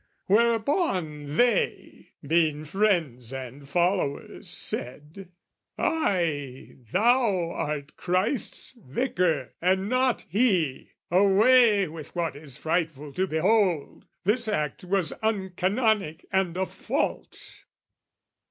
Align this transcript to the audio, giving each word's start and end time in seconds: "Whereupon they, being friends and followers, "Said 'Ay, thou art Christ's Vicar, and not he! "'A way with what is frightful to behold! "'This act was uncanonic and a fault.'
"Whereupon 0.25 1.37
they, 1.37 2.13
being 2.25 2.65
friends 2.65 3.31
and 3.31 3.69
followers, 3.69 4.49
"Said 4.49 5.29
'Ay, 5.77 6.77
thou 6.91 7.51
art 7.51 7.95
Christ's 7.97 8.79
Vicar, 8.83 9.53
and 9.61 9.87
not 9.89 10.25
he! 10.27 10.93
"'A 11.11 11.23
way 11.23 11.87
with 11.87 12.15
what 12.15 12.35
is 12.35 12.57
frightful 12.57 13.13
to 13.13 13.27
behold! 13.27 14.07
"'This 14.23 14.47
act 14.47 14.83
was 14.83 15.13
uncanonic 15.21 16.25
and 16.31 16.57
a 16.57 16.65
fault.' 16.65 17.65